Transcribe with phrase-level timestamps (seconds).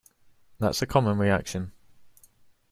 [0.59, 1.73] That's a common reaction.